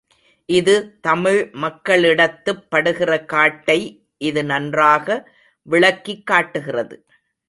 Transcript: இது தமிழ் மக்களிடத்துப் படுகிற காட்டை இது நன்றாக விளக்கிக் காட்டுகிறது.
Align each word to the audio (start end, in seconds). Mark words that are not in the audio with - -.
இது 0.49 0.73
தமிழ் 1.01 1.49
மக்களிடத்துப் 1.55 2.63
படுகிற 2.69 3.25
காட்டை 3.25 3.77
இது 4.21 4.43
நன்றாக 4.43 5.07
விளக்கிக் 5.67 6.25
காட்டுகிறது. 6.27 6.97